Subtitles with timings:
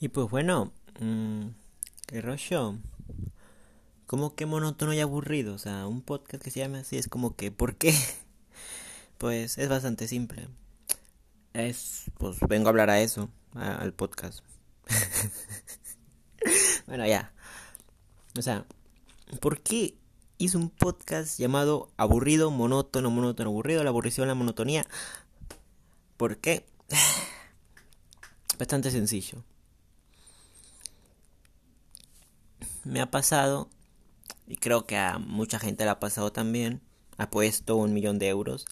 [0.00, 1.48] Y pues bueno, mmm,
[2.06, 2.76] qué rollo.
[4.06, 5.54] Como que monótono y aburrido.
[5.54, 7.94] O sea, un podcast que se llame así es como que, ¿por qué?
[9.18, 10.48] Pues es bastante simple.
[11.52, 14.40] Es, pues vengo a hablar a eso, al podcast.
[16.86, 17.30] bueno, ya.
[18.38, 18.64] O sea,
[19.42, 19.94] ¿por qué
[20.38, 24.86] hice un podcast llamado Aburrido, Monótono, Monótono, Aburrido, la aburrición, la monotonía?
[26.16, 26.64] ¿Por qué?
[28.58, 29.44] Bastante sencillo.
[32.84, 33.68] Me ha pasado,
[34.46, 36.80] y creo que a mucha gente le ha pasado también,
[37.18, 38.66] ha puesto un millón de euros,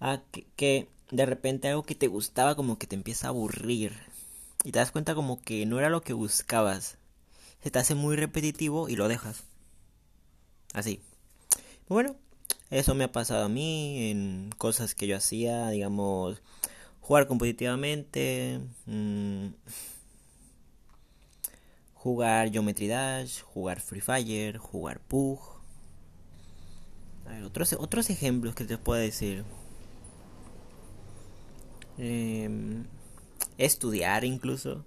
[0.00, 0.22] a
[0.56, 3.94] que, de repente algo que te gustaba como que te empieza a aburrir.
[4.64, 6.98] Y te das cuenta como que no era lo que buscabas.
[7.62, 9.44] Se te hace muy repetitivo y lo dejas.
[10.74, 11.00] Así.
[11.88, 12.16] Bueno,
[12.70, 16.42] eso me ha pasado a mí en cosas que yo hacía, digamos,
[17.00, 19.48] jugar competitivamente, mmm,
[21.98, 25.40] jugar Geometry Dash, jugar Free Fire, jugar Pug.
[27.26, 29.44] A ver, otros, otros ejemplos que te puedo decir.
[31.98, 32.84] Em,
[33.58, 34.84] estudiar incluso.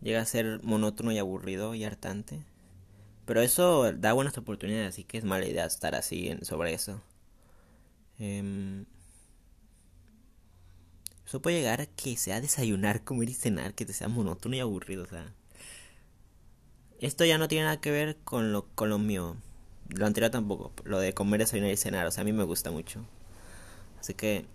[0.00, 2.44] Llega a ser monótono y aburrido y hartante.
[3.26, 7.02] Pero eso da buenas oportunidades, así que es mala idea estar así en, sobre eso.
[8.18, 8.84] Eh,
[11.26, 14.60] eso puede llegar a que sea desayunar, comer y cenar, que te sea monótono y
[14.60, 15.34] aburrido, o sea.
[17.04, 19.36] Esto ya no tiene nada que ver con lo, con lo mío.
[19.90, 20.72] Lo anterior tampoco.
[20.84, 22.06] Lo de comer, desayunar y cenar.
[22.06, 23.04] O sea, a mí me gusta mucho.
[24.00, 24.46] Así que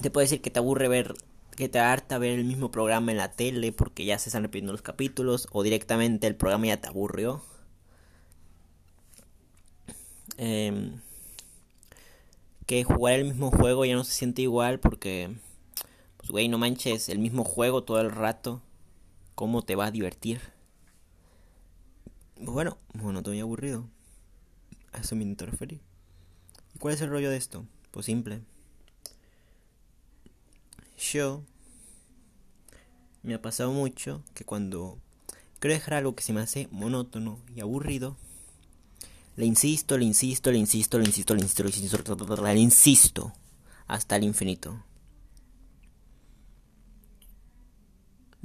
[0.00, 1.14] te puedo decir que te aburre ver,
[1.56, 4.70] que te harta ver el mismo programa en la tele porque ya se están repitiendo
[4.70, 7.42] los capítulos o directamente el programa ya te aburrió.
[10.36, 11.00] Em,
[12.66, 15.30] que jugar el mismo juego ya no se siente igual porque,
[16.18, 18.62] pues, güey, no manches, el mismo juego todo el rato.
[19.34, 20.56] ¿Cómo te va a divertir?
[22.40, 23.88] Bueno, monótono y aburrido.
[24.92, 25.80] A eso me referir.
[26.74, 27.66] ¿Y cuál es el rollo de esto?
[27.90, 28.42] Pues simple.
[30.96, 31.42] Yo
[33.22, 34.98] me ha pasado mucho que cuando
[35.58, 38.16] quiero dejar algo que se me hace monótono y aburrido,
[39.36, 43.32] le insisto, le insisto, le insisto, le insisto, le insisto, le insisto, le insisto
[43.86, 44.82] hasta el infinito.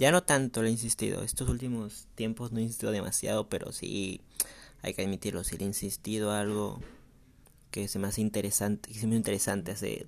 [0.04, 1.24] Ya no tanto le he insistido.
[1.24, 4.20] Estos últimos tiempos no he insistido demasiado, pero sí
[4.82, 5.46] hay que admitirlo.
[5.46, 6.82] Sí le he insistido algo
[7.72, 10.08] que se me hace interesante, que se me hace interesante hace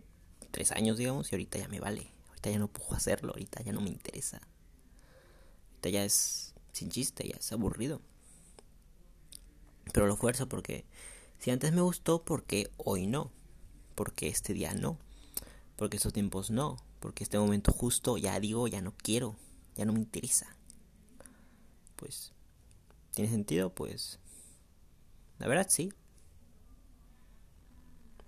[0.52, 2.12] tres años, digamos, y ahorita ya me vale.
[2.28, 4.42] Ahorita ya no puedo hacerlo, ahorita ya no me interesa.
[5.70, 8.02] Ahorita ya es sin chiste, ya es aburrido.
[9.94, 10.84] Pero lo fuerzo porque
[11.40, 13.32] si antes me gustó, porque hoy no?
[13.96, 14.98] Porque este día no?
[15.78, 16.84] Porque estos tiempos no?
[17.00, 19.38] Porque este momento justo ya digo, ya no quiero
[19.76, 20.48] ya no me interesa.
[21.96, 22.32] Pues,
[23.14, 23.74] ¿tiene sentido?
[23.74, 24.20] Pues,
[25.40, 25.92] la verdad sí.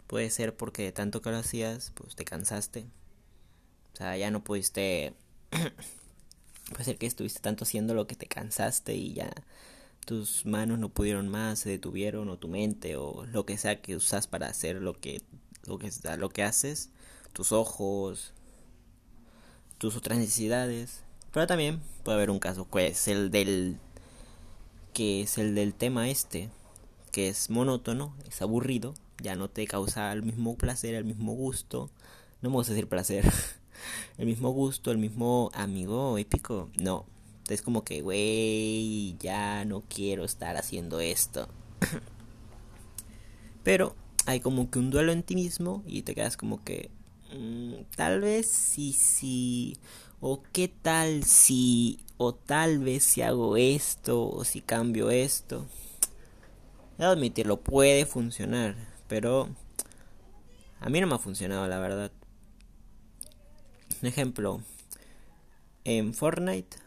[0.07, 2.85] Puede ser porque de tanto que lo hacías, pues te cansaste.
[3.93, 5.13] O sea, ya no pudiste...
[6.71, 9.31] Puede ser que estuviste tanto haciendo lo que te cansaste y ya
[10.07, 13.95] tus manos no pudieron más, se detuvieron, o tu mente, o lo que sea que
[13.95, 15.21] usas para hacer lo que,
[15.65, 16.91] lo que, lo que haces,
[17.33, 18.33] tus ojos,
[19.77, 21.03] tus otras necesidades,
[21.37, 23.77] pero también puede haber un caso que es el del
[24.91, 26.49] que es el del tema este,
[27.11, 31.91] que es monótono, es aburrido, ya no te causa el mismo placer, el mismo gusto,
[32.41, 33.23] no me gusta decir placer,
[34.17, 37.05] el mismo gusto, el mismo amigo épico, no,
[37.49, 41.47] es como que, güey, ya no quiero estar haciendo esto.
[43.63, 46.89] Pero hay como que un duelo en ti mismo y te quedas como que,
[47.31, 49.77] mm, tal vez sí, sí,
[50.19, 55.65] o qué tal si o tal vez si hago esto o si cambio esto.
[56.97, 58.75] Debo admitirlo, puede funcionar,
[59.07, 59.49] pero
[60.79, 62.11] a mí no me ha funcionado, la verdad.
[64.01, 64.61] Un ejemplo,
[65.83, 66.77] en Fortnite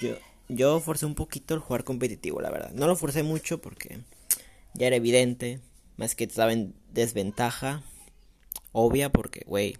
[0.00, 0.16] yo
[0.48, 2.72] yo forcé un poquito el jugar competitivo, la verdad.
[2.72, 4.00] No lo forcé mucho porque
[4.74, 5.60] ya era evidente,
[5.96, 7.82] más que estaba en desventaja
[8.72, 9.76] obvia porque, güey,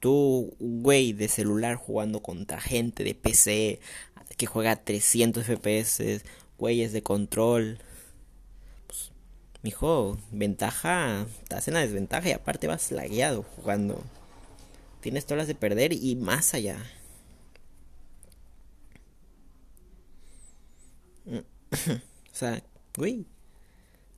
[0.00, 3.80] Tú, güey, de celular jugando contra gente de PC
[4.36, 6.22] que juega a 300 FPS,
[6.58, 7.78] güeyes de control.
[8.86, 9.12] Pues,
[9.62, 14.02] mijo, ventaja, estás en la desventaja y aparte vas lagueado jugando.
[15.00, 16.78] Tienes todas las de perder y más allá.
[21.26, 21.40] o
[22.32, 22.62] sea,
[22.96, 23.26] güey.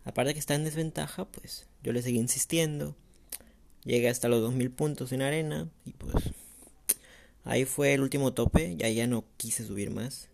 [0.04, 2.96] Aparte que está en desventaja, pues yo le seguí insistiendo.
[3.84, 6.14] Llegué hasta los 2000 puntos en arena y pues
[7.44, 10.28] Ahí fue el último tope, ya ya no quise subir más.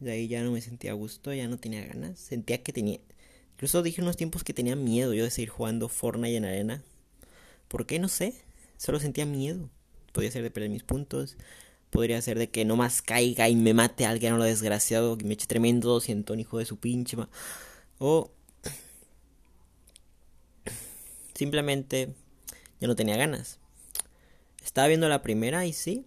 [0.00, 2.18] De ahí ya no me sentía a gusto, ya no tenía ganas.
[2.18, 2.98] Sentía que tenía...
[3.52, 6.82] Incluso dije unos tiempos que tenía miedo yo de seguir jugando Fortnite en arena.
[7.68, 7.98] ¿Por qué?
[7.98, 8.34] No sé.
[8.78, 9.70] Solo sentía miedo.
[10.12, 11.36] Podría ser de perder mis puntos.
[11.90, 15.16] Podría ser de que no más caiga y me mate a alguien a lo desgraciado.
[15.16, 17.16] Que me eche tremendo un hijo de su pinche.
[17.98, 18.30] O...
[21.34, 22.14] Simplemente
[22.80, 23.58] ya no tenía ganas.
[24.62, 26.04] Estaba viendo la primera y sí.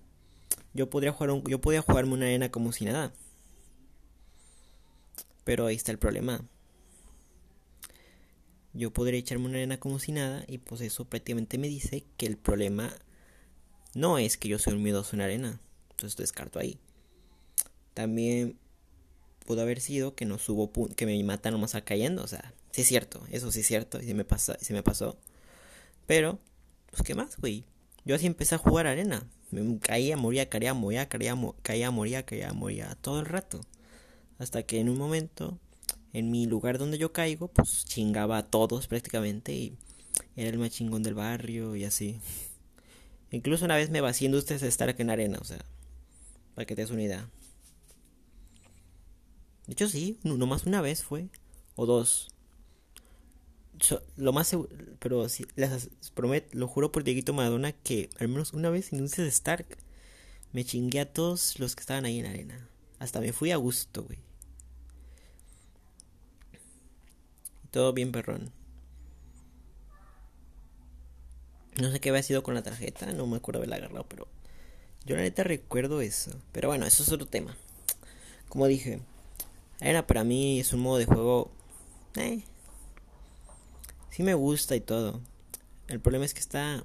[0.73, 3.13] Yo podría jugar un, yo podía jugarme una arena como si nada.
[5.43, 6.45] Pero ahí está el problema.
[8.73, 12.27] Yo podría echarme una arena como si nada y pues eso prácticamente me dice que
[12.27, 12.93] el problema
[13.95, 15.59] no es que yo soy un miedoso en arena.
[15.91, 16.79] Entonces descarto ahí.
[17.93, 18.59] También
[19.47, 22.81] pudo haber sido que no subo que me mata nomás a cayendo, o sea, sí
[22.81, 25.17] es cierto, eso sí es cierto, y se me pasa, se me pasó.
[26.05, 26.39] Pero
[26.89, 27.65] pues qué más, güey.
[28.05, 29.27] Yo así empecé a jugar arena.
[29.51, 33.61] Me caía, moría, caía, moría, caía, caía, moría, caía, moría todo el rato.
[34.39, 35.59] Hasta que en un momento,
[36.13, 39.77] en mi lugar donde yo caigo, pues chingaba a todos prácticamente y
[40.35, 42.19] era el más chingón del barrio y así.
[43.31, 45.59] Incluso una vez me va haciendo ustedes estar aquí en arena, o sea,
[46.55, 47.29] para que te des una idea.
[49.65, 51.27] De hecho sí, no más una vez fue,
[51.75, 52.29] o dos.
[54.15, 54.69] Lo más seguro,
[54.99, 55.27] pero
[56.51, 59.77] lo juro por Dieguito Madonna que al menos una vez en un Stark
[60.53, 62.69] me chingué a todos los que estaban ahí en arena.
[62.99, 64.19] Hasta me fui a gusto, güey.
[67.71, 68.51] Todo bien perrón.
[71.79, 74.27] No sé qué había sido con la tarjeta, no me acuerdo haberla agarrado, pero
[75.05, 76.31] yo la neta recuerdo eso.
[76.51, 77.55] Pero bueno, eso es otro tema.
[78.49, 79.01] Como dije,
[79.79, 81.51] era para mí es un modo de juego.
[82.15, 82.41] Eh,
[84.17, 85.21] sí me gusta y todo.
[85.87, 86.83] El problema es que está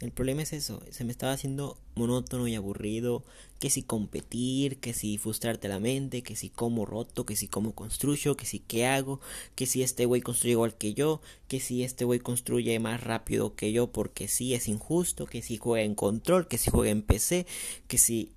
[0.00, 3.22] el problema es eso, se me estaba haciendo monótono y aburrido,
[3.60, 7.74] que si competir, que si frustrarte la mente, que si como roto, que si como
[7.74, 9.20] construyo, que si qué hago,
[9.54, 13.54] que si este güey construye igual que yo, que si este güey construye más rápido
[13.54, 17.02] que yo porque sí es injusto, que si juega en control, que si juega en
[17.02, 17.46] PC,
[17.86, 18.32] que si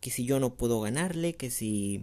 [0.00, 2.02] que si yo no puedo ganarle, que si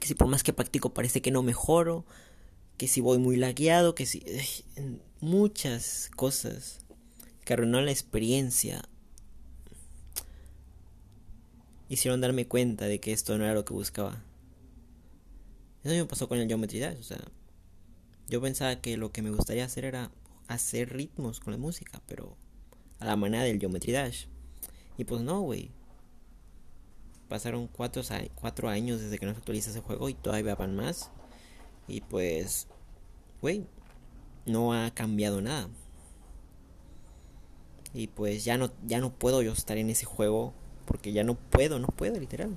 [0.00, 2.04] que si por más que practico parece que no mejoro,
[2.76, 4.24] que si voy muy lagueado, que si...
[5.20, 6.80] Muchas cosas
[7.44, 8.82] que arruinó la experiencia
[11.90, 14.24] hicieron darme cuenta de que esto no era lo que buscaba.
[15.84, 17.20] Eso me pasó con el Geometry Dash, o sea,
[18.28, 20.10] yo pensaba que lo que me gustaría hacer era
[20.46, 22.36] hacer ritmos con la música, pero
[22.98, 24.26] a la manera del Geometry Dash.
[24.96, 25.70] Y pues no, güey.
[27.30, 28.02] Pasaron cuatro,
[28.34, 31.12] cuatro años desde que no se actualiza ese juego y todavía van más.
[31.86, 32.66] Y pues,
[33.40, 33.66] güey,
[34.46, 35.68] no ha cambiado nada.
[37.94, 40.52] Y pues ya no, ya no puedo yo estar en ese juego
[40.86, 42.50] porque ya no puedo, no puedo, literal.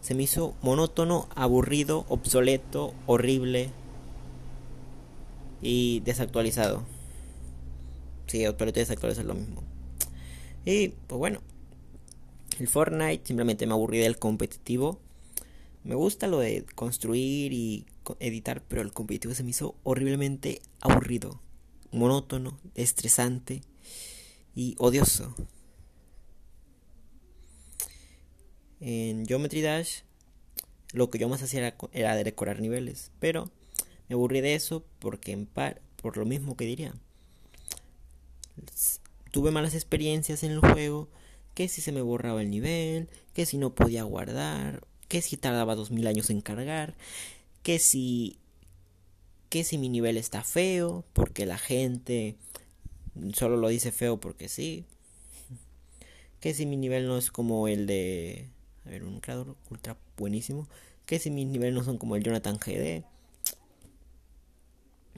[0.00, 3.68] Se me hizo monótono, aburrido, obsoleto, horrible
[5.60, 6.82] y desactualizado.
[8.26, 9.62] Sí, obsoleto y desactualizado es lo mismo.
[10.64, 11.40] Y pues bueno,
[12.58, 15.00] el Fortnite simplemente me aburrí del competitivo.
[15.84, 17.86] Me gusta lo de construir y
[18.20, 21.40] editar, pero el competitivo se me hizo horriblemente aburrido,
[21.92, 23.62] monótono, estresante
[24.54, 25.34] y odioso.
[28.80, 30.02] En Geometry Dash
[30.92, 33.50] lo que yo más hacía era, decorar niveles, pero
[34.08, 36.94] me aburrí de eso porque en par, por lo mismo que diría.
[39.30, 41.08] Tuve malas experiencias en el juego,
[41.58, 45.74] que si se me borraba el nivel, que si no podía guardar, que si tardaba
[45.74, 46.94] dos mil años en cargar,
[47.64, 48.38] que si
[49.48, 52.36] que si mi nivel está feo, porque la gente
[53.32, 54.84] solo lo dice feo porque sí.
[56.38, 58.46] Que si mi nivel no es como el de
[58.86, 60.68] a ver, un creador ultra buenísimo,
[61.06, 63.02] que si mis niveles no son como el Jonathan GD.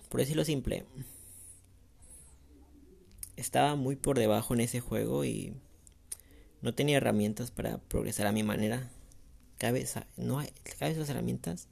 [0.09, 0.87] Por decirlo simple,
[3.37, 5.53] estaba muy por debajo en ese juego y
[6.63, 8.91] no tenía herramientas para progresar a mi manera.
[9.61, 10.49] Vez, no hay,
[10.81, 11.69] herramientas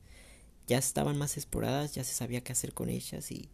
[0.69, 3.49] ya estaban más exploradas, ya se sabía qué hacer con ellas y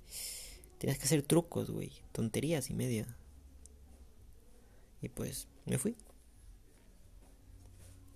[0.79, 3.07] tenías que hacer trucos, güey, tonterías y media.
[5.01, 5.97] Y pues me fui.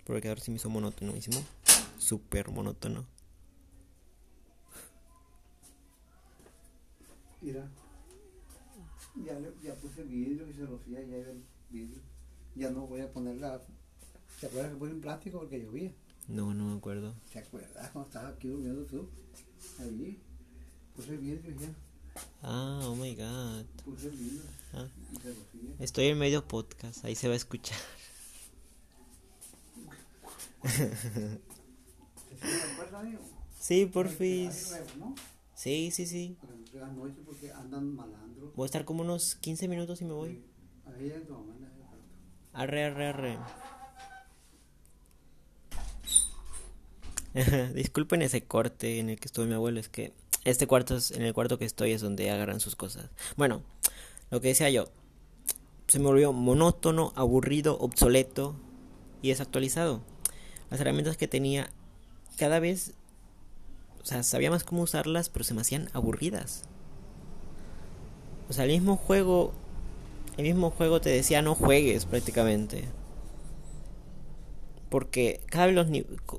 [0.05, 1.43] Porque ahora sí me hizo monótono, me hicimos
[1.97, 3.05] súper monótono.
[7.41, 7.69] Mira,
[9.23, 12.01] ya, ya puse vidrio y se ya el vidrio.
[12.55, 13.61] Ya no voy a poner la.
[14.39, 15.91] ¿Te acuerdas que puse en plástico porque llovía?
[16.27, 17.13] No, no me acuerdo.
[17.31, 19.09] ¿Te acuerdas cuando estabas aquí durmiendo tú?
[19.79, 20.19] Allí.
[20.95, 21.69] Puse vidrio ya.
[22.41, 23.65] Ah, oh my god.
[23.85, 24.41] Puse el vidrio
[24.73, 24.87] Ah,
[25.79, 27.77] estoy en medio podcast, ahí se va a escuchar.
[33.59, 34.75] Sí, porfis.
[35.55, 36.37] Sí, sí, sí.
[38.55, 40.43] Voy a estar como unos 15 minutos y me voy.
[40.85, 41.97] Ahí es tu mamá en ese cuarto.
[42.59, 43.37] Arre, arre, arre.
[47.73, 50.11] Disculpen ese corte en el que estuvo mi abuelo, es que
[50.43, 53.05] este cuarto es, en el cuarto que estoy es donde agarran sus cosas.
[53.37, 53.61] Bueno,
[54.29, 54.89] lo que decía yo,
[55.87, 58.57] se me volvió monótono, aburrido, obsoleto
[59.21, 60.01] y desactualizado.
[60.69, 61.69] Las herramientas que tenía
[62.35, 62.91] cada vez,
[64.03, 66.63] o sea, sabía más cómo usarlas, pero se me hacían aburridas.
[68.49, 69.53] O sea, el mismo juego,
[70.39, 72.85] el mismo juego te decía no juegues prácticamente.
[74.89, 75.87] Porque cada vez los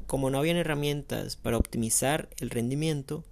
[0.06, 3.24] como no habían herramientas para optimizar el rendimiento,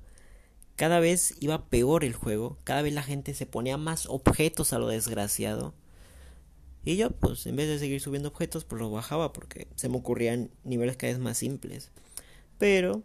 [0.76, 4.78] cada vez iba peor el juego, cada vez la gente se ponía más objetos a
[4.78, 5.74] lo desgraciado.
[6.84, 9.96] Y yo, pues, en vez de seguir subiendo objetos, pues los bajaba porque se me
[9.96, 11.90] ocurrían niveles cada vez más simples.
[12.58, 13.02] Pero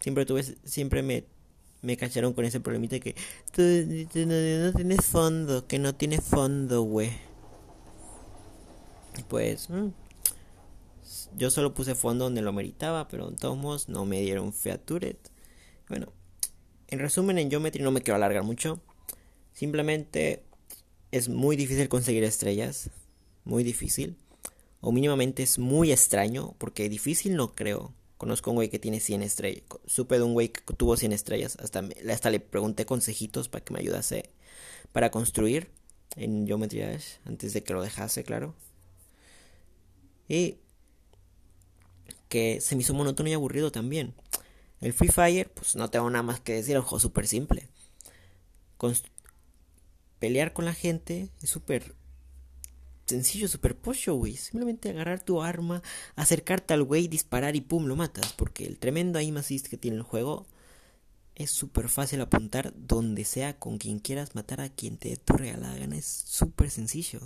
[0.00, 1.26] siempre tuve, siempre me,
[1.82, 3.14] me cacharon con ese problemita que
[3.50, 7.10] tú, no, tienes fondo, que no tiene fondo, güey.
[9.28, 9.88] Pues, mm,
[11.36, 15.18] yo solo puse fondo donde lo meritaba, pero de todos modos no me dieron featuret.
[15.88, 16.12] Bueno,
[16.88, 18.80] en resumen, en Geometry no me quiero alargar mucho.
[19.52, 20.44] Simplemente
[21.10, 22.90] es muy difícil conseguir estrellas.
[23.44, 24.16] Muy difícil.
[24.80, 26.54] O mínimamente es muy extraño.
[26.58, 27.92] Porque difícil no creo.
[28.22, 29.64] Conozco un güey que tiene 100 estrellas.
[29.84, 31.56] Supe de un güey que tuvo 100 estrellas.
[31.58, 34.30] Hasta, hasta le pregunté consejitos para que me ayudase
[34.92, 35.72] para construir
[36.14, 37.16] en Geometry Dash.
[37.24, 38.54] Antes de que lo dejase, claro.
[40.28, 40.58] Y
[42.28, 44.14] que se me hizo monótono y aburrido también.
[44.80, 47.66] El Free Fire, pues no tengo nada más que decir, el juego es súper simple.
[50.20, 51.96] Pelear con la gente es súper
[53.06, 54.36] sencillo, súper pocho, güey.
[54.36, 55.82] Simplemente agarrar tu arma,
[56.16, 58.32] acercarte al güey, disparar y pum, lo matas.
[58.34, 60.46] Porque el tremendo aim assist que tiene el juego
[61.34, 65.34] es súper fácil apuntar donde sea, con quien quieras matar a quien te dé tu
[65.34, 65.96] regalada gana.
[65.96, 67.20] Es súper sencillo.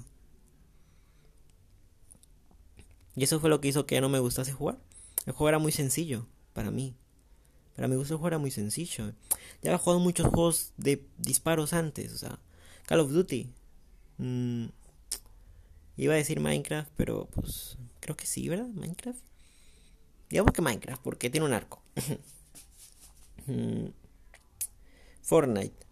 [3.15, 4.79] Y eso fue lo que hizo que ya no me gustase jugar.
[5.25, 6.95] El juego era muy sencillo para mí.
[7.75, 9.13] Para mi gusto el juego era muy sencillo.
[9.63, 12.13] Ya había jugado muchos juegos de disparos antes.
[12.13, 12.39] O sea,
[12.87, 13.51] Call of Duty.
[14.19, 14.67] Mm,
[15.97, 18.69] iba a decir Minecraft, pero pues creo que sí, ¿verdad?
[18.69, 19.21] Minecraft.
[20.29, 21.83] Digamos que Minecraft, porque tiene un arco.
[23.49, 23.91] Mm,
[25.23, 25.87] Fortnite.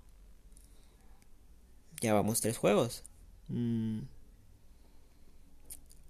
[2.00, 3.04] Ya vamos tres juegos.
[3.46, 4.00] Mm,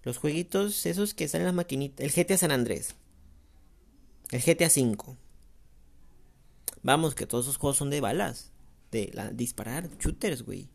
[0.05, 2.05] los jueguitos esos que salen en las maquinitas.
[2.05, 2.95] El GTA San Andrés.
[4.31, 5.17] El GTA V.
[6.83, 8.53] Vamos, que todos esos juegos son de balas.
[8.91, 10.69] De disparar, shooters, güey.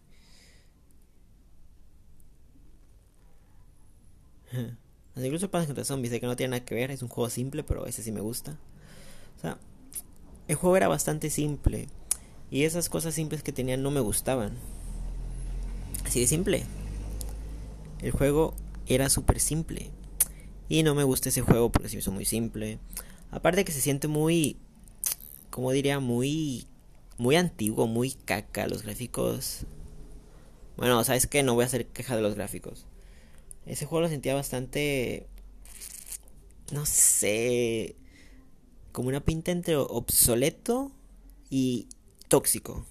[5.16, 7.86] Incluso Plants contra Zombies, que no tiene nada que ver, es un juego simple, pero
[7.86, 8.58] ese sí me gusta.
[9.38, 9.58] O sea,
[10.48, 11.88] el juego era bastante simple.
[12.52, 14.54] Y esas cosas simples que tenían no me gustaban.
[16.06, 16.66] Así de simple.
[18.02, 18.56] El juego
[18.88, 19.92] era súper simple.
[20.68, 22.80] Y no me gusta ese juego porque se hizo muy simple.
[23.32, 24.58] Aparte que se siente muy,
[25.50, 26.66] como diría, muy,
[27.18, 28.68] muy antiguo, muy caca.
[28.68, 29.66] Los gráficos.
[30.78, 32.86] Bueno, sabes que no voy a hacer queja de los gráficos.
[33.70, 35.28] Ese juego lo sentía bastante,
[36.72, 37.96] no sé,
[38.92, 40.92] como una pinta entre obsoleto
[41.52, 41.88] y
[42.30, 42.88] tóxico.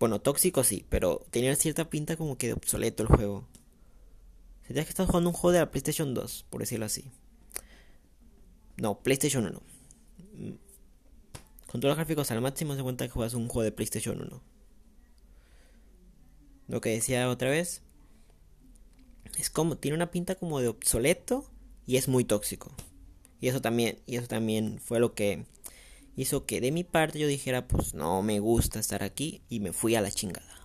[0.00, 3.46] Bueno, tóxico sí, pero tenía cierta pinta como que de obsoleto el juego.
[4.66, 7.04] Sentía que estás jugando un juego de la PlayStation 2, por decirlo así.
[8.76, 9.62] No, PlayStation 1.
[10.34, 10.50] Mm.
[11.68, 14.42] Con todos los gráficos al máximo se cuenta que juegas un juego de PlayStation 1.
[16.66, 17.85] Lo que decía otra vez.
[19.36, 21.44] Es como, tiene una pinta como de obsoleto
[21.86, 22.72] y es muy tóxico.
[23.40, 25.44] Y eso también, y eso también fue lo que
[26.16, 29.72] hizo que de mi parte yo dijera, pues no me gusta estar aquí y me
[29.72, 30.56] fui a la chingada.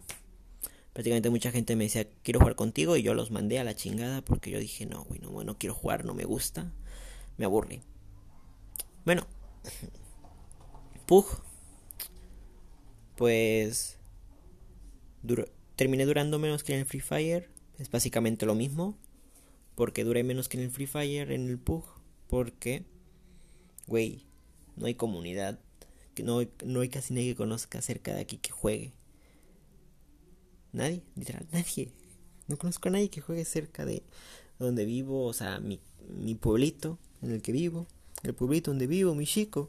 [0.94, 4.22] Prácticamente mucha gente me decía, quiero jugar contigo y yo los mandé a la chingada
[4.22, 6.72] porque yo dije, no, güey, no, quiero jugar, no me gusta,
[7.38, 7.82] me aburre.
[9.06, 9.28] Bueno,
[11.06, 11.26] Pug,
[13.16, 13.98] pues
[15.24, 17.50] duró, terminé durando menos que en el Free Fire,
[17.82, 18.96] es básicamente lo mismo,
[19.76, 21.84] porque duré menos que en el Free Fire, en el Pug,
[22.28, 22.86] porque,
[23.88, 24.26] güey,
[24.76, 25.60] no hay comunidad,
[26.24, 28.94] no, no hay casi nadie que conozca acerca de aquí que juegue.
[30.72, 31.92] Nadie, literal, nadie.
[32.48, 34.04] No conozco a nadie que juegue cerca de
[34.60, 37.88] donde vivo, o sea, mi, mi pueblito en el que vivo,
[38.24, 39.68] el pueblito donde vivo, mi chico.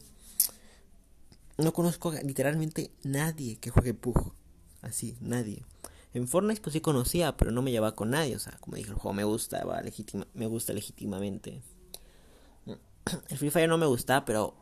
[1.58, 4.34] no conozco literalmente nadie que juegue Pug.
[4.82, 5.62] Así, nadie.
[6.14, 8.36] En Fortnite pues sí conocía, pero no me llevaba con nadie.
[8.36, 9.82] O sea, como dije, el juego me gusta, va
[10.34, 11.62] me gusta legítimamente.
[13.28, 14.54] El Free Fire no me gusta, pero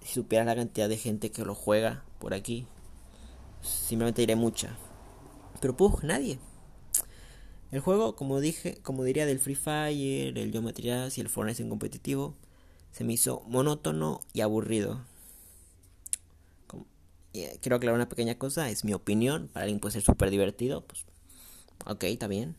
[0.00, 2.66] si supiera la cantidad de gente que lo juega por aquí,
[3.62, 4.76] simplemente diré mucha.
[5.60, 6.38] Pero Pug, nadie.
[7.70, 11.68] El juego, como dije, como diría del Free Fire, el Geometry y el Fortnite en
[11.68, 12.34] competitivo,
[12.92, 15.04] se me hizo monótono y aburrido.
[17.36, 20.86] Eh, quiero aclarar una pequeña cosa, es mi opinión, para alguien puede ser súper divertido,
[20.86, 21.04] pues
[21.86, 22.56] ok, está bien.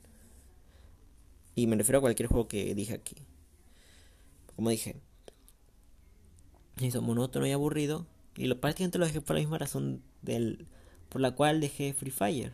[1.55, 3.15] Y me refiero a cualquier juego que dije aquí.
[4.55, 4.95] Como dije,
[6.79, 8.05] hizo monótono y aburrido.
[8.35, 10.67] Y lo prácticamente lo dejé por la misma razón del,
[11.09, 12.53] por la cual dejé Free Fire.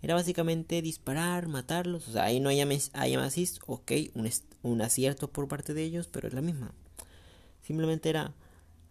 [0.00, 2.08] Era básicamente disparar, matarlos.
[2.08, 2.60] O sea, ahí no hay,
[2.94, 4.30] hay assist, ok, un,
[4.62, 6.72] un acierto por parte de ellos, pero es la misma.
[7.62, 8.32] Simplemente era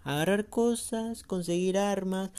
[0.07, 2.31] agarrar cosas, conseguir armas,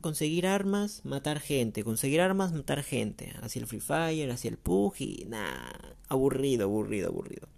[0.00, 3.32] conseguir armas, matar gente, conseguir armas, matar gente.
[3.40, 7.48] Hacia el Free Fire, hacia el PUG nada, aburrido, aburrido, aburrido.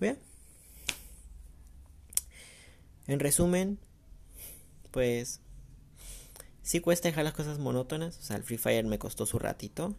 [0.00, 0.18] ¿Ve?
[3.06, 3.78] En resumen,
[4.90, 5.40] pues
[6.62, 8.18] sí cuesta dejar las cosas monótonas.
[8.18, 9.94] O sea, el Free Fire me costó su ratito.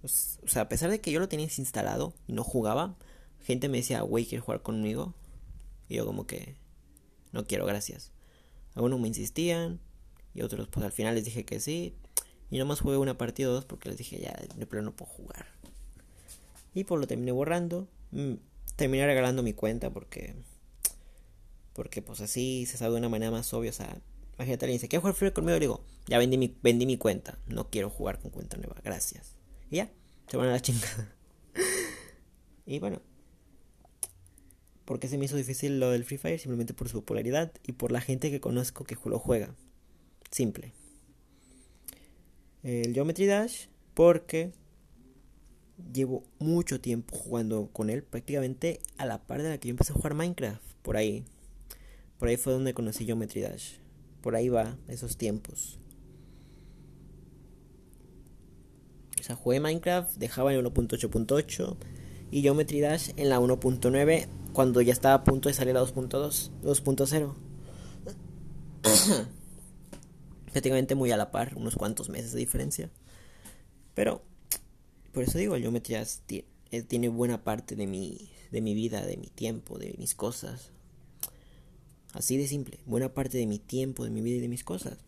[0.00, 2.96] Pues, o sea, a pesar de que yo lo tenía instalado y no jugaba,
[3.42, 5.14] gente me decía, güey, ¿quieres jugar conmigo?
[5.90, 6.56] Y yo como que,
[7.32, 8.12] no quiero, gracias.
[8.74, 9.80] Algunos me insistían
[10.34, 11.94] y otros pues al final les dije que sí.
[12.50, 15.10] Y nomás jugué una partida o dos porque les dije ya, de plano no puedo
[15.10, 15.46] jugar.
[16.74, 17.88] Y pues lo terminé borrando.
[18.12, 18.34] Mm,
[18.76, 20.34] terminé regalando mi cuenta porque...
[21.74, 23.70] Porque pues así se sabe de una manera más obvia.
[23.70, 24.00] O sea,
[24.34, 25.56] imagínate alguien dice, ¿quieres jugar Free conmigo?
[25.56, 27.38] Y digo, ya vendí mi, vendí mi cuenta.
[27.46, 29.36] No quiero jugar con cuenta nueva, gracias.
[29.70, 29.90] Y ya,
[30.26, 31.14] se van a la chingada.
[32.66, 33.00] y bueno,
[34.88, 36.38] ¿Por qué se me hizo difícil lo del Free Fire?
[36.38, 39.54] Simplemente por su popularidad y por la gente que conozco que lo juega.
[40.30, 40.72] Simple.
[42.62, 44.50] El Geometry Dash porque
[45.92, 49.92] llevo mucho tiempo jugando con él, prácticamente a la par de la que yo empecé
[49.92, 51.22] a jugar Minecraft, por ahí.
[52.18, 53.74] Por ahí fue donde conocí Geometry Dash.
[54.22, 55.78] Por ahí va, esos tiempos.
[59.20, 61.76] O sea, jugué Minecraft, dejaba en 1.8.8
[62.30, 66.50] y Geometry Dash en la 1.9 cuando ya estaba a punto de salir a 2.2,
[66.64, 67.34] 2.0.
[70.50, 72.90] Prácticamente muy a la par, unos cuantos meses de diferencia.
[73.94, 74.20] Pero,
[75.12, 75.94] por eso digo, el Geometry
[76.72, 80.72] eh, tiene buena parte de mi, de mi vida, de mi tiempo, de mis cosas.
[82.12, 84.98] Así de simple, buena parte de mi tiempo, de mi vida y de mis cosas.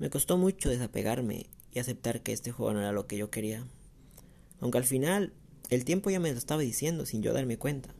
[0.00, 3.64] Me costó mucho desapegarme y aceptar que este juego no era lo que yo quería.
[4.58, 5.32] Aunque al final
[5.70, 7.94] el tiempo ya me lo estaba diciendo sin yo darme cuenta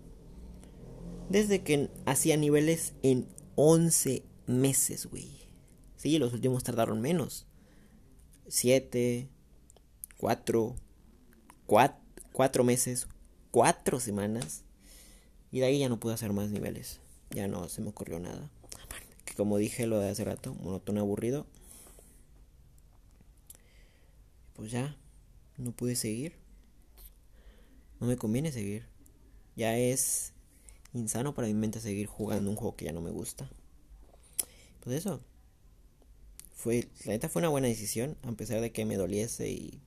[1.33, 5.49] desde que hacía niveles en 11 meses, güey.
[5.97, 7.47] Sí, los últimos tardaron menos.
[8.49, 9.31] 7,
[10.18, 10.77] 4,
[12.33, 13.09] 4 meses,
[13.51, 14.64] 4 semanas.
[15.51, 17.01] Y de ahí ya no pude hacer más niveles.
[17.31, 18.51] Ya no se me ocurrió nada.
[19.25, 21.47] Que como dije lo de hace rato, monótono aburrido.
[24.53, 24.99] Pues ya,
[25.57, 26.37] no pude seguir.
[28.01, 28.87] No me conviene seguir.
[29.57, 30.32] Ya es
[30.94, 33.48] insano para mi mente seguir jugando un juego que ya no me gusta.
[34.81, 35.20] Pues eso.
[36.55, 39.81] Fue, la neta fue una buena decisión, a pesar de que me doliese y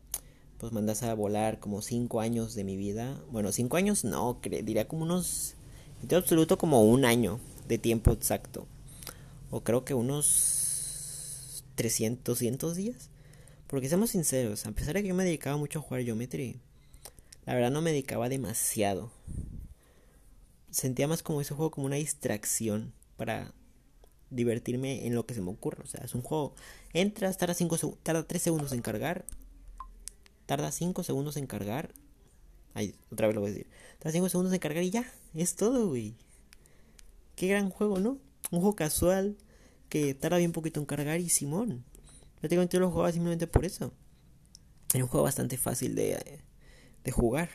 [0.58, 3.22] pues mandase a volar como 5 años de mi vida.
[3.32, 5.56] Bueno, 5 años no, diría como unos,
[6.02, 8.68] en absoluto como un año de tiempo exacto.
[9.52, 13.10] O creo que unos 300, 200 días.
[13.68, 16.60] Porque seamos sinceros, a pesar de que yo me dedicaba mucho a jugar Geometry,
[17.46, 19.12] la verdad no me dedicaba demasiado
[20.76, 23.54] sentía más como ese juego como una distracción para
[24.30, 25.84] divertirme en lo que se me ocurra.
[25.84, 26.54] O sea, es un juego.
[26.92, 29.26] Entras, tarda, cinco, tarda 3 segundos en cargar.
[30.46, 31.94] Tarda 5 segundos en cargar.
[32.74, 33.70] Ay, otra vez lo voy a decir.
[34.00, 35.10] Tarda 5 segundos en cargar y ya.
[35.34, 36.16] Es todo, güey.
[37.38, 38.18] Qué gran juego, ¿no?
[38.52, 39.38] Un juego casual
[39.88, 41.86] que tarda bien poquito en cargar y Simón.
[42.42, 43.94] Prácticamente yo lo jugaba simplemente por eso.
[44.94, 46.42] Es un juego bastante fácil de,
[47.02, 47.50] de jugar.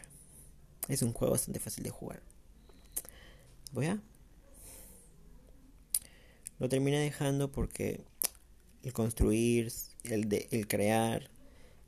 [0.88, 2.22] Es un juego bastante fácil de jugar.
[3.72, 4.00] Voy a.
[6.58, 8.04] Lo terminé dejando porque
[8.82, 9.72] el construir,
[10.04, 11.30] el, de, el crear,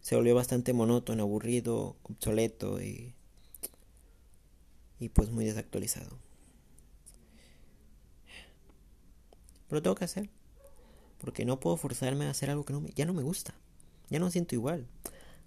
[0.01, 3.15] se volvió bastante monótono, aburrido, obsoleto y,
[4.99, 6.19] y pues muy desactualizado.
[9.69, 10.29] Pero tengo que hacer.
[11.19, 13.55] Porque no puedo forzarme a hacer algo que no ya no me gusta.
[14.11, 14.87] Ya no siento igual.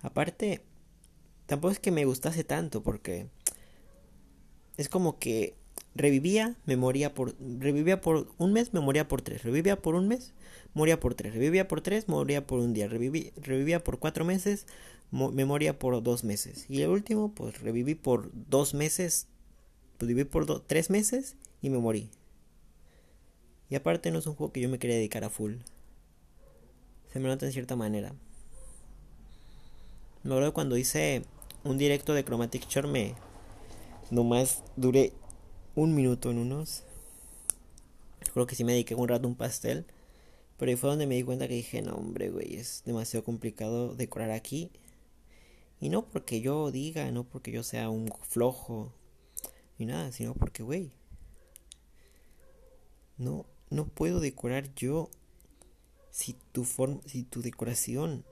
[0.01, 0.63] Aparte,
[1.45, 3.27] tampoco es que me gustase tanto porque
[4.77, 5.55] es como que
[5.95, 10.07] revivía, me moría por, revivía por un mes, me moría por tres, revivía por un
[10.07, 10.33] mes,
[10.73, 14.67] moría por tres, revivía por tres, moría por un día, revivía por cuatro meses,
[15.11, 16.65] me moría por dos meses.
[16.69, 19.27] Y el último, pues reviví por dos meses,
[19.97, 22.09] pues viví por tres meses y me morí.
[23.69, 25.55] Y aparte no es un juego que yo me quería dedicar a full.
[27.11, 28.13] Se me nota en cierta manera.
[30.23, 31.23] Me acuerdo cuando hice
[31.63, 33.15] un directo de Chromatic Shore me
[34.11, 35.13] nomás duré
[35.75, 36.83] un minuto en unos.
[38.33, 39.85] Creo que sí me dediqué un rato a un pastel.
[40.57, 43.93] Pero ahí fue donde me di cuenta que dije, no hombre, güey, es demasiado complicado
[43.93, 44.71] decorar aquí.
[45.81, 48.93] Y no porque yo diga, no porque yo sea un flojo,
[49.77, 50.91] ni nada, sino porque, güey,
[53.17, 55.09] no, no puedo decorar yo
[56.09, 58.23] si tu forma, si tu decoración,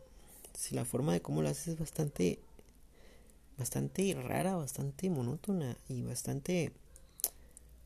[0.53, 2.39] si la forma de cómo lo haces es bastante,
[3.57, 6.71] bastante rara, bastante monótona y bastante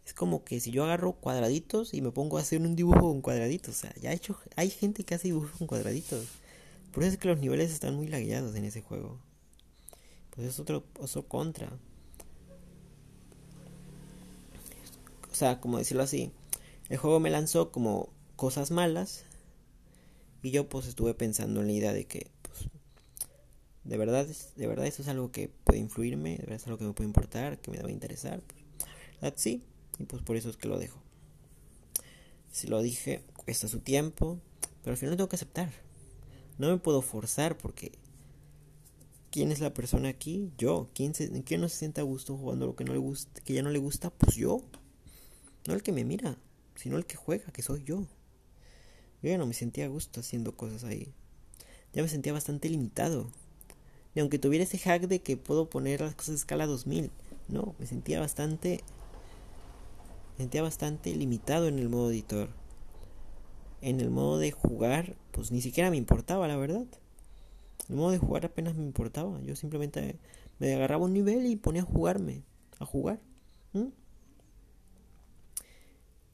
[0.07, 3.19] es como que si yo agarro cuadraditos y me pongo a hacer un dibujo con
[3.19, 6.25] cuadraditos, o sea, ya he hecho, hay gente que hace dibujos con cuadraditos.
[6.93, 9.19] Por eso es que los niveles están muy lagueados en ese juego.
[10.33, 11.77] Pues es otro, otro contra.
[15.29, 16.31] O sea, como decirlo así,
[16.87, 19.25] el juego me lanzó como cosas malas
[20.41, 22.69] y yo pues estuve pensando en la idea de que pues,
[23.83, 26.85] de verdad, de verdad eso es algo que puede influirme, de verdad es algo que
[26.85, 28.41] me puede importar, que me debe interesar.
[29.19, 29.63] Pues, sí,
[29.99, 30.99] y pues por eso es que lo dejo.
[32.51, 34.39] Si lo dije, cuesta su tiempo,
[34.83, 35.71] pero al final tengo que aceptar.
[36.57, 37.91] No me puedo forzar porque
[39.31, 40.51] ¿quién es la persona aquí?
[40.57, 40.89] Yo.
[40.93, 43.62] ¿Quién, ¿Quién no se siente a gusto jugando lo que no le gusta, que ya
[43.62, 44.10] no le gusta?
[44.10, 44.62] Pues yo.
[45.67, 46.38] No el que me mira,
[46.75, 48.07] sino el que juega, que soy yo.
[49.21, 51.13] Yo ya no me sentía a gusto haciendo cosas ahí.
[51.93, 53.29] Ya me sentía bastante limitado.
[54.15, 57.12] Y aunque tuviera ese hack de que puedo poner las cosas a escala 2000,
[57.49, 58.83] no, me sentía bastante
[60.38, 62.50] sentía bastante limitado en el modo editor.
[63.82, 66.86] En el modo de jugar, pues ni siquiera me importaba, la verdad.
[67.89, 69.41] El modo de jugar apenas me importaba.
[69.41, 70.19] Yo simplemente
[70.60, 72.43] me agarraba un nivel y ponía a jugarme,
[72.80, 73.19] a jugar.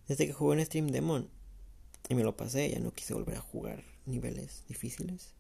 [0.08, 1.30] Desde que jugué en Stream Demon
[2.10, 5.34] y me lo pasé, ya no quise volver a jugar niveles difíciles.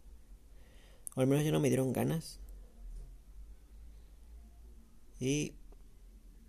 [1.16, 2.40] O al menos ya no me dieron ganas.
[5.20, 5.54] Y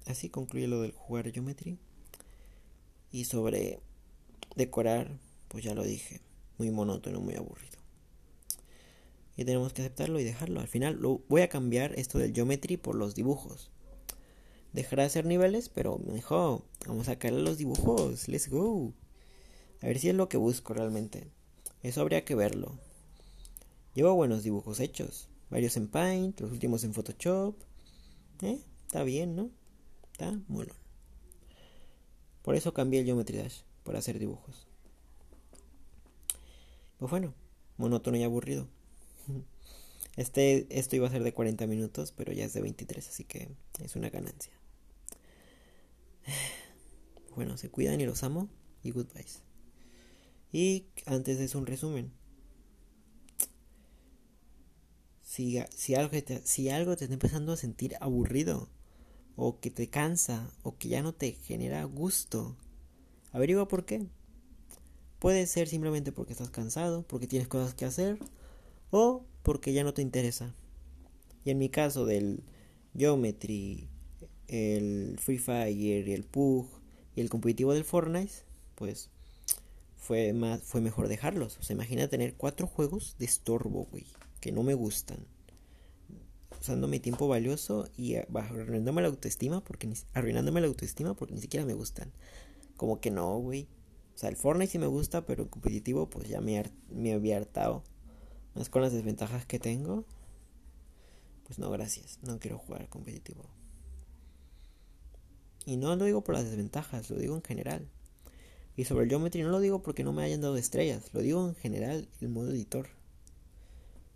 [0.07, 1.79] así concluye lo del jugar Geometry.
[3.15, 3.79] Y sobre
[4.57, 6.21] decorar, pues ya lo dije,
[6.59, 7.79] muy monótono, muy aburrido.
[9.37, 10.59] Y tenemos que aceptarlo y dejarlo.
[10.59, 13.71] Al final lo, voy a cambiar esto del geometry por los dibujos.
[14.73, 18.27] Dejará de hacer niveles, pero mejor vamos a caer los dibujos.
[18.27, 18.93] Let's go.
[19.81, 21.29] A ver si es lo que busco realmente.
[21.85, 22.81] Eso habría que verlo.
[23.95, 25.29] Llevo buenos dibujos hechos.
[25.51, 27.55] Varios en Paint, los últimos en Photoshop.
[28.43, 28.59] ¿Eh?
[28.87, 29.51] Está bien, ¿no?
[30.11, 30.75] Está bueno.
[32.45, 34.67] Por eso cambié el Geometry Dash, para hacer dibujos.
[36.99, 37.33] Pues bueno,
[37.79, 38.69] monótono y aburrido.
[40.17, 43.49] Este, esto iba a ser de 40 minutos, pero ya es de 23, así que
[43.83, 44.53] es una ganancia.
[47.35, 48.49] Bueno, se cuidan y los amo
[48.85, 49.43] y goodbyes.
[50.53, 52.13] Y antes eso un resumen.
[55.25, 58.69] Si, si, algo si algo te está empezando a sentir aburrido,
[59.37, 62.57] o que te cansa o que ya no te genera gusto.
[63.33, 64.07] Averigua por qué.
[65.19, 68.19] Puede ser simplemente porque estás cansado, porque tienes cosas que hacer
[68.91, 70.55] o porque ya no te interesa.
[71.45, 72.43] Y en mi caso del
[72.97, 73.89] Geometry,
[74.49, 76.69] el Free Fire, el PUG
[77.17, 78.33] y el competitivo del Fortnite,
[78.75, 79.11] pues
[79.97, 81.59] fue, más, fue mejor dejarlos.
[81.59, 84.07] O sea, imagina tener cuatro juegos de estorbo, güey,
[84.41, 85.27] que no me gustan
[86.65, 91.43] usando mi tiempo valioso y arruinándome la autoestima porque ni, arruinándome la autoestima porque ni
[91.43, 92.11] siquiera me gustan.
[92.79, 93.69] Como que no, güey.
[94.15, 97.37] O sea, el Fortnite sí me gusta, pero el competitivo pues ya me, me había
[97.37, 97.85] hartado.
[98.55, 100.07] Más con las desventajas que tengo.
[101.47, 102.19] Pues no, gracias.
[102.23, 103.45] No quiero jugar competitivo.
[105.67, 107.91] Y no lo digo por las desventajas, lo digo en general.
[108.75, 111.47] Y sobre el Geometry no lo digo porque no me hayan dado estrellas, lo digo
[111.47, 112.89] en general el modo editor.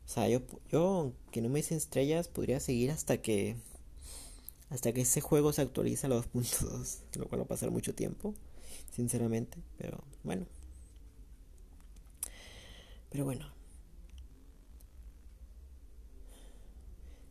[0.08, 0.40] O sea, yo,
[0.72, 3.56] yo que no me dicen estrellas, podría seguir hasta que
[4.70, 7.94] hasta que ese juego se actualiza a la 2.2, lo cual va a pasar mucho
[7.94, 8.34] tiempo,
[8.90, 10.46] sinceramente, pero bueno.
[13.10, 13.52] Pero bueno.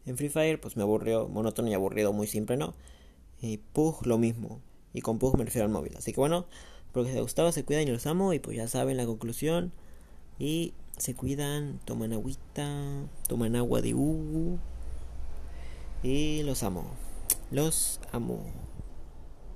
[0.05, 2.75] En Free Fire pues me aburrió, monótono y aburrido, muy simple, ¿no?
[3.41, 4.61] Y Pug lo mismo.
[4.93, 5.97] Y con Pug me refiero al móvil.
[5.97, 6.45] Así que bueno,
[6.85, 8.33] espero que les se cuidan y los amo.
[8.33, 9.73] Y pues ya saben la conclusión.
[10.39, 12.69] Y se cuidan, toman agüita,
[13.27, 14.57] toman agua de Hugo.
[16.03, 16.85] Y los amo.
[17.51, 18.43] Los amo.